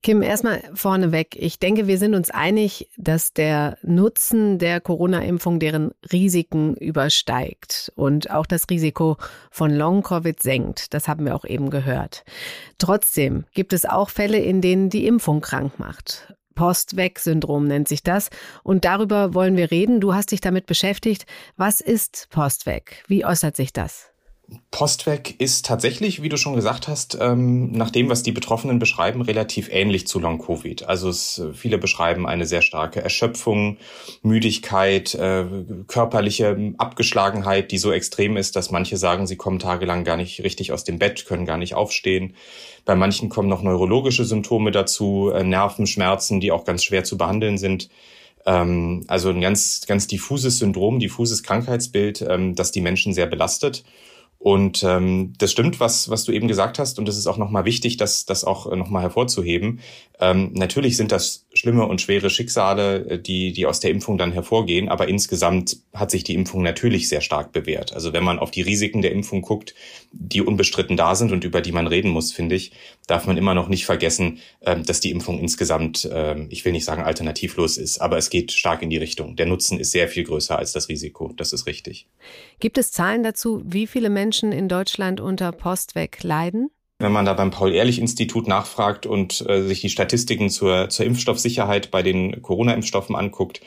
[0.01, 1.35] Kim, erstmal vorneweg.
[1.35, 8.29] Ich denke, wir sind uns einig, dass der Nutzen der Corona-Impfung deren Risiken übersteigt und
[8.29, 9.17] auch das Risiko
[9.49, 10.93] von Long-Covid senkt.
[10.93, 12.23] Das haben wir auch eben gehört.
[12.77, 16.35] Trotzdem gibt es auch Fälle, in denen die Impfung krank macht.
[16.55, 18.29] Post-Weg-Syndrom nennt sich das.
[18.63, 20.01] Und darüber wollen wir reden.
[20.01, 21.25] Du hast dich damit beschäftigt.
[21.57, 23.03] Was ist Post-Weg?
[23.07, 24.14] Wie äußert sich das?
[24.69, 29.21] Postweg ist tatsächlich, wie du schon gesagt hast, ähm, nach dem, was die Betroffenen beschreiben,
[29.21, 30.87] relativ ähnlich zu Long-Covid.
[30.87, 33.77] Also es, viele beschreiben eine sehr starke Erschöpfung,
[34.21, 35.45] Müdigkeit, äh,
[35.87, 40.71] körperliche Abgeschlagenheit, die so extrem ist, dass manche sagen, sie kommen tagelang gar nicht richtig
[40.71, 42.35] aus dem Bett, können gar nicht aufstehen.
[42.85, 47.57] Bei manchen kommen noch neurologische Symptome dazu, äh, Nervenschmerzen, die auch ganz schwer zu behandeln
[47.57, 47.89] sind
[48.45, 53.83] ähm, also ein ganz, ganz diffuses Syndrom, diffuses Krankheitsbild, ähm, das die Menschen sehr belastet.
[54.45, 57.65] Und ähm, das stimmt, was, was du eben gesagt hast, und das ist auch nochmal
[57.65, 59.79] wichtig, das, das auch nochmal hervorzuheben.
[60.19, 64.31] Ähm, natürlich sind das schlimme und schwere Schicksale, äh, die, die aus der Impfung dann
[64.31, 67.93] hervorgehen, aber insgesamt hat sich die Impfung natürlich sehr stark bewährt.
[67.93, 69.73] Also wenn man auf die Risiken der Impfung guckt,
[70.11, 72.71] die unbestritten da sind und über die man reden muss, finde ich,
[73.07, 76.85] darf man immer noch nicht vergessen, ähm, dass die Impfung insgesamt, ähm, ich will nicht
[76.85, 79.35] sagen alternativlos ist, aber es geht stark in die Richtung.
[79.35, 81.33] Der Nutzen ist sehr viel größer als das Risiko.
[81.35, 82.07] Das ist richtig.
[82.59, 86.69] Gibt es Zahlen dazu, wie viele Menschen in Deutschland unter Postweg leiden?
[86.99, 92.01] Wenn man da beim Paul-Ehrlich-Institut nachfragt und äh, sich die Statistiken zur, zur Impfstoffsicherheit bei
[92.01, 93.59] den Corona-Impfstoffen anguckt,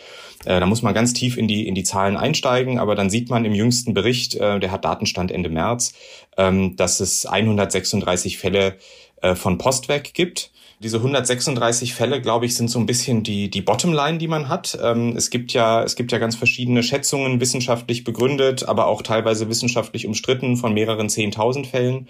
[0.46, 2.78] äh, da muss man ganz tief in die, in die Zahlen einsteigen.
[2.78, 5.92] Aber dann sieht man im jüngsten Bericht, äh, der hat Datenstand Ende März,
[6.38, 8.78] ähm, dass es 136 Fälle
[9.20, 10.50] äh, von Postweg gibt.
[10.80, 14.78] Diese 136 Fälle, glaube ich, sind so ein bisschen die, die Bottomline, die man hat.
[14.80, 19.48] Ähm, es gibt ja, es gibt ja ganz verschiedene Schätzungen, wissenschaftlich begründet, aber auch teilweise
[19.48, 22.08] wissenschaftlich umstritten von mehreren 10.000 Fällen.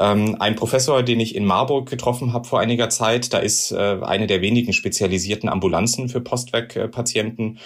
[0.00, 3.98] Ähm, ein Professor, den ich in Marburg getroffen habe vor einiger Zeit, da ist äh,
[4.00, 7.58] eine der wenigen spezialisierten Ambulanzen für Postweg-Patienten.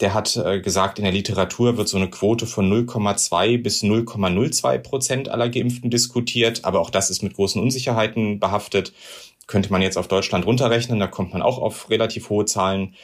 [0.00, 4.78] Der hat äh, gesagt, in der Literatur wird so eine Quote von 0,2 bis 0,02
[4.78, 6.64] Prozent aller Geimpften diskutiert.
[6.64, 8.92] Aber auch das ist mit großen Unsicherheiten behaftet.
[9.48, 12.94] Könnte man jetzt auf Deutschland runterrechnen, da kommt man auch auf relativ hohe Zahlen.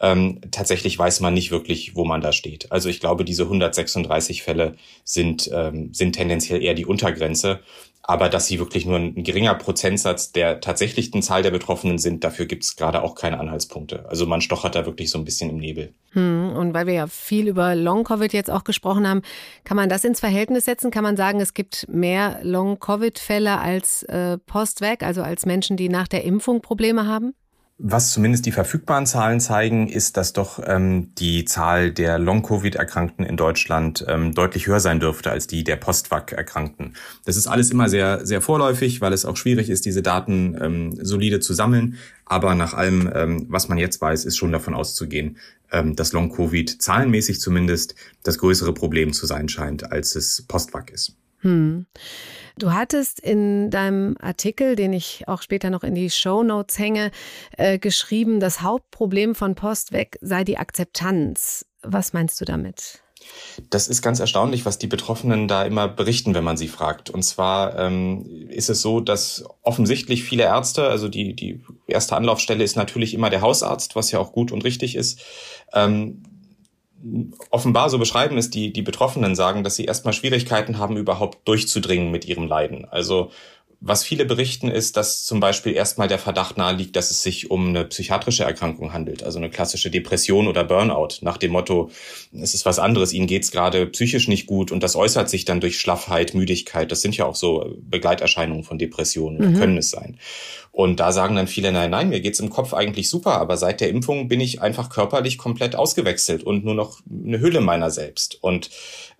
[0.00, 2.70] Ähm, tatsächlich weiß man nicht wirklich, wo man da steht.
[2.70, 7.60] Also ich glaube, diese 136 Fälle sind, ähm, sind tendenziell eher die Untergrenze
[8.02, 12.46] aber dass sie wirklich nur ein geringer Prozentsatz der tatsächlichen Zahl der Betroffenen sind, dafür
[12.46, 14.06] gibt es gerade auch keine Anhaltspunkte.
[14.08, 15.94] Also man stochert da wirklich so ein bisschen im Nebel.
[16.10, 19.22] Hm, und weil wir ja viel über Long-Covid jetzt auch gesprochen haben,
[19.62, 20.90] kann man das ins Verhältnis setzen?
[20.90, 26.08] Kann man sagen, es gibt mehr Long-Covid-Fälle als äh, Postweg, also als Menschen, die nach
[26.08, 27.34] der Impfung Probleme haben?
[27.78, 33.36] Was zumindest die verfügbaren Zahlen zeigen, ist, dass doch ähm, die Zahl der Long-Covid-Erkrankten in
[33.36, 36.94] Deutschland ähm, deutlich höher sein dürfte als die der Postvac-Erkrankten.
[37.24, 40.98] Das ist alles immer sehr, sehr vorläufig, weil es auch schwierig ist, diese Daten ähm,
[41.04, 41.98] solide zu sammeln.
[42.24, 45.38] Aber nach allem, ähm, was man jetzt weiß, ist schon davon auszugehen,
[45.72, 51.16] ähm, dass Long-Covid zahlenmäßig zumindest das größere Problem zu sein scheint, als es Postvac ist.
[51.42, 51.86] Hm.
[52.58, 57.10] Du hattest in deinem Artikel, den ich auch später noch in die Show Notes hänge,
[57.56, 61.66] äh, geschrieben, das Hauptproblem von Postweg sei die Akzeptanz.
[61.82, 63.02] Was meinst du damit?
[63.70, 67.10] Das ist ganz erstaunlich, was die Betroffenen da immer berichten, wenn man sie fragt.
[67.10, 72.64] Und zwar ähm, ist es so, dass offensichtlich viele Ärzte, also die, die erste Anlaufstelle
[72.64, 75.20] ist natürlich immer der Hausarzt, was ja auch gut und richtig ist,
[75.72, 76.22] ähm,
[77.50, 82.10] offenbar, so beschreiben es die, die Betroffenen, sagen, dass sie erstmal Schwierigkeiten haben, überhaupt durchzudringen
[82.10, 82.84] mit ihrem Leiden.
[82.84, 83.30] Also
[83.84, 87.68] was viele berichten, ist, dass zum Beispiel erstmal der Verdacht naheliegt, dass es sich um
[87.68, 91.90] eine psychiatrische Erkrankung handelt, also eine klassische Depression oder Burnout, nach dem Motto,
[92.32, 95.60] es ist was anderes, ihnen geht's gerade psychisch nicht gut und das äußert sich dann
[95.60, 96.92] durch Schlaffheit, Müdigkeit.
[96.92, 99.58] Das sind ja auch so Begleiterscheinungen von Depressionen mhm.
[99.58, 100.16] können es sein.
[100.72, 103.82] Und da sagen dann viele, nein, nein, mir geht's im Kopf eigentlich super, aber seit
[103.82, 108.42] der Impfung bin ich einfach körperlich komplett ausgewechselt und nur noch eine Hülle meiner selbst.
[108.42, 108.70] Und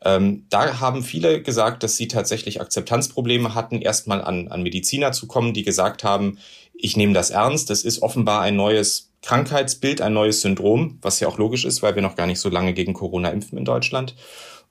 [0.03, 5.27] ähm, da haben viele gesagt, dass sie tatsächlich Akzeptanzprobleme hatten, erstmal an, an Mediziner zu
[5.27, 6.39] kommen, die gesagt haben,
[6.73, 11.29] ich nehme das ernst, das ist offenbar ein neues Krankheitsbild, ein neues Syndrom, was ja
[11.29, 14.17] auch logisch ist, weil wir noch gar nicht so lange gegen Corona impfen in Deutschland.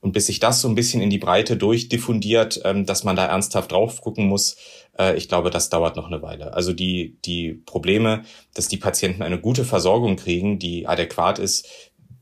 [0.01, 3.25] Und bis sich das so ein bisschen in die Breite durchdiffundiert, ähm, dass man da
[3.27, 4.57] ernsthaft drauf gucken muss,
[4.97, 6.53] äh, ich glaube, das dauert noch eine Weile.
[6.53, 11.67] Also die, die Probleme, dass die Patienten eine gute Versorgung kriegen, die adäquat ist,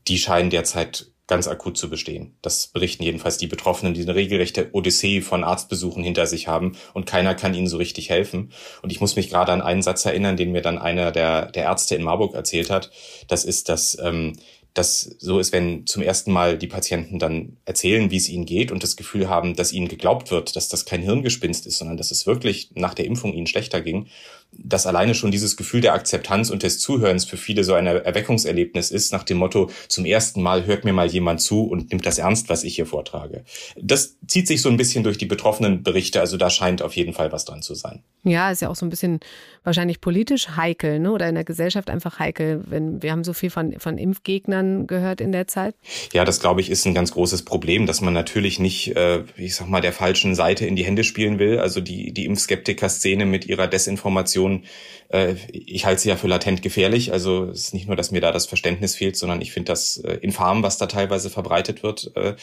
[0.08, 2.36] die scheinen derzeit ganz akut zu bestehen.
[2.42, 7.06] Das berichten jedenfalls die Betroffenen, die eine regelrechte Odyssee von Arztbesuchen hinter sich haben und
[7.06, 8.50] keiner kann ihnen so richtig helfen.
[8.82, 11.64] Und ich muss mich gerade an einen Satz erinnern, den mir dann einer der, der
[11.64, 12.90] Ärzte in Marburg erzählt hat.
[13.28, 14.32] Das ist, dass ähm,
[14.74, 18.70] das so ist, wenn zum ersten Mal die Patienten dann erzählen, wie es ihnen geht
[18.70, 22.10] und das Gefühl haben, dass ihnen geglaubt wird, dass das kein Hirngespinst ist, sondern dass
[22.10, 24.06] es wirklich nach der Impfung ihnen schlechter ging,
[24.52, 28.90] dass alleine schon dieses Gefühl der Akzeptanz und des Zuhörens für viele so ein Erweckungserlebnis
[28.90, 32.18] ist, nach dem Motto, zum ersten Mal hört mir mal jemand zu und nimmt das
[32.18, 33.44] ernst, was ich hier vortrage.
[33.80, 37.12] Das zieht sich so ein bisschen durch die betroffenen Berichte, also da scheint auf jeden
[37.12, 38.02] Fall was dran zu sein.
[38.22, 39.20] Ja, ist ja auch so ein bisschen
[39.64, 41.12] wahrscheinlich politisch heikel, ne?
[41.12, 45.20] oder in der Gesellschaft einfach heikel, wenn wir haben so viel von, von Impfgegnern gehört
[45.20, 45.74] in der Zeit.
[46.12, 49.54] Ja, das glaube ich ist ein ganz großes Problem, dass man natürlich nicht, äh, ich
[49.54, 51.58] sag mal, der falschen Seite in die Hände spielen will.
[51.58, 54.64] Also die, die Impfskeptiker-Szene mit ihrer Desinformation Situation,
[55.08, 57.12] äh, ich halte sie ja für latent gefährlich.
[57.12, 59.98] Also es ist nicht nur, dass mir da das Verständnis fehlt, sondern ich finde das
[59.98, 62.34] äh, infam, was da teilweise verbreitet wird, äh,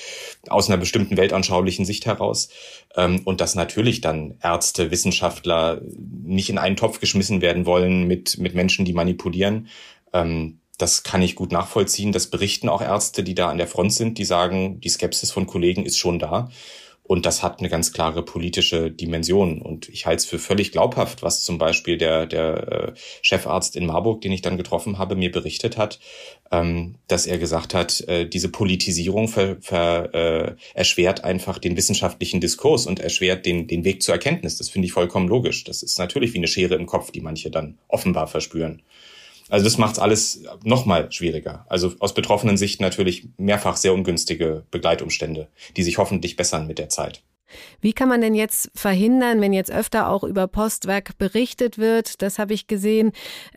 [0.50, 2.50] aus einer bestimmten weltanschaulichen Sicht heraus.
[2.96, 5.82] Ähm, und dass natürlich dann Ärzte, Wissenschaftler
[6.24, 9.68] nicht in einen Topf geschmissen werden wollen mit, mit Menschen, die manipulieren.
[10.14, 12.12] Ähm, das kann ich gut nachvollziehen.
[12.12, 15.48] Das berichten auch Ärzte, die da an der Front sind, die sagen, die Skepsis von
[15.48, 16.50] Kollegen ist schon da.
[17.08, 19.62] Und das hat eine ganz klare politische Dimension.
[19.62, 23.86] Und ich halte es für völlig glaubhaft, was zum Beispiel der, der äh, Chefarzt in
[23.86, 26.00] Marburg, den ich dann getroffen habe, mir berichtet hat,
[26.52, 32.42] ähm, dass er gesagt hat, äh, diese Politisierung ver, ver, äh, erschwert einfach den wissenschaftlichen
[32.42, 34.58] Diskurs und erschwert den, den Weg zur Erkenntnis.
[34.58, 35.64] Das finde ich vollkommen logisch.
[35.64, 38.82] Das ist natürlich wie eine Schere im Kopf, die manche dann offenbar verspüren.
[39.50, 41.66] Also das macht alles noch mal schwieriger.
[41.70, 46.90] Also aus betroffenen Sicht natürlich mehrfach sehr ungünstige Begleitumstände, die sich hoffentlich bessern mit der
[46.90, 47.24] Zeit.
[47.80, 52.40] Wie kann man denn jetzt verhindern, wenn jetzt öfter auch über Postwerk berichtet wird, das
[52.40, 53.12] habe ich gesehen,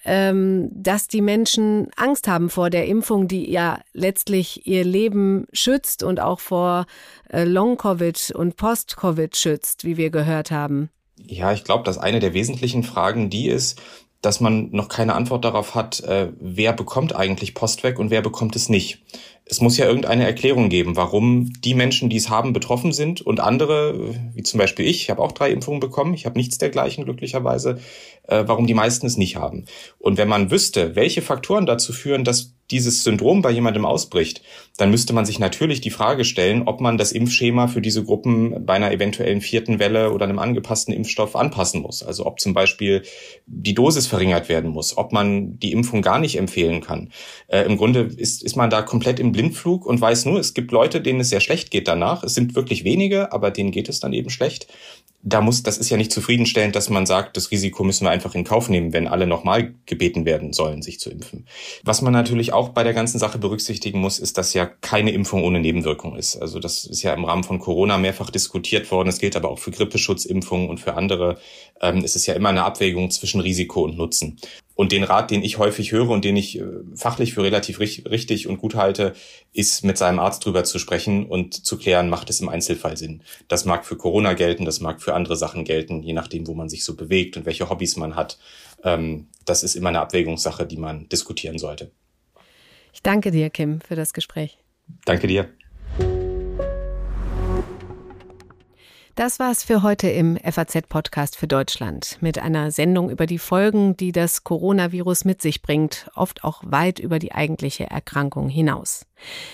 [0.05, 6.03] ähm, dass die Menschen Angst haben vor der Impfung, die ja letztlich ihr Leben schützt
[6.03, 6.87] und auch vor
[7.31, 10.91] äh, Long-Covid und Post-Covid schützt, wie wir gehört haben?
[11.27, 13.81] Ja, ich glaube, dass eine der wesentlichen Fragen die ist,
[14.23, 18.55] dass man noch keine Antwort darauf hat, äh, wer bekommt eigentlich Postweg und wer bekommt
[18.57, 19.03] es nicht.
[19.47, 23.41] Es muss ja irgendeine Erklärung geben, warum die Menschen, die es haben, betroffen sind und
[23.41, 27.05] andere, wie zum Beispiel ich, ich habe auch drei Impfungen bekommen, ich habe nichts dergleichen
[27.05, 27.81] glücklicherweise,
[28.29, 29.65] äh, warum die meisten es nicht haben.
[29.99, 34.43] Und wenn man wüsste, welche Faktoren dazu führen, dass dieses Syndrom bei jemandem ausbricht,
[34.77, 38.65] dann müsste man sich natürlich die Frage stellen, ob man das Impfschema für diese Gruppen
[38.65, 42.03] bei einer eventuellen vierten Welle oder einem angepassten Impfstoff anpassen muss.
[42.03, 43.03] Also ob zum Beispiel
[43.47, 47.11] die Dosis verringert werden muss, ob man die Impfung gar nicht empfehlen kann.
[47.49, 50.73] Äh, Im Grunde ist, ist man da komplett im Blindflug und weiß nur, es gibt
[50.73, 52.23] Leute, denen es sehr schlecht geht danach.
[52.23, 54.67] Es sind wirklich wenige, aber denen geht es dann eben schlecht
[55.23, 58.35] da muss, das ist ja nicht zufriedenstellend, dass man sagt, das Risiko müssen wir einfach
[58.35, 61.47] in Kauf nehmen, wenn alle nochmal gebeten werden sollen, sich zu impfen.
[61.83, 65.45] Was man natürlich auch bei der ganzen Sache berücksichtigen muss, ist, dass ja keine Impfung
[65.45, 66.37] ohne Nebenwirkung ist.
[66.37, 69.09] Also das ist ja im Rahmen von Corona mehrfach diskutiert worden.
[69.09, 71.39] Es gilt aber auch für Grippeschutzimpfungen und für andere.
[71.83, 74.39] Ähm, es ist ja immer eine Abwägung zwischen Risiko und Nutzen.
[74.81, 76.65] Und den Rat, den ich häufig höre und den ich äh,
[76.95, 79.13] fachlich für relativ richtig und gut halte,
[79.53, 83.23] ist mit seinem Arzt drüber zu sprechen und zu klären, macht es im Einzelfall Sinn.
[83.47, 86.71] Das mag für Corona gelten, das mag für andere Sachen gelten, je nachdem, wo man
[86.71, 88.39] sich so bewegt und welche Hobbys man hat.
[88.83, 91.91] Ähm, das ist immer eine Abwägungssache, die man diskutieren sollte.
[92.95, 94.57] Ich danke dir, Kim, für das Gespräch.
[95.05, 95.51] Danke dir.
[99.21, 104.13] Das war's für heute im FAZ-Podcast für Deutschland mit einer Sendung über die Folgen, die
[104.13, 109.05] das Coronavirus mit sich bringt, oft auch weit über die eigentliche Erkrankung hinaus.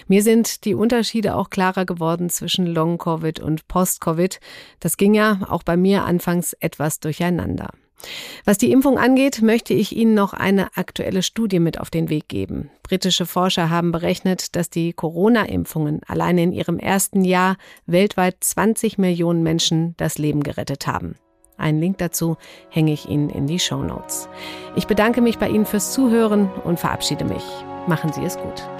[0.07, 4.38] Mir sind die Unterschiede auch klarer geworden zwischen Long-Covid und Post-Covid.
[4.79, 7.70] Das ging ja auch bei mir anfangs etwas durcheinander.
[8.44, 12.28] Was die Impfung angeht, möchte ich Ihnen noch eine aktuelle Studie mit auf den Weg
[12.28, 12.70] geben.
[12.82, 17.56] Britische Forscher haben berechnet, dass die Corona-Impfungen allein in ihrem ersten Jahr
[17.87, 21.16] weltweit 20 Millionen Menschen das Leben gerettet haben.
[21.56, 22.37] Einen Link dazu
[22.68, 24.28] hänge ich Ihnen in die Show Notes.
[24.76, 27.44] Ich bedanke mich bei Ihnen fürs Zuhören und verabschiede mich.
[27.87, 28.75] Machen Sie es gut.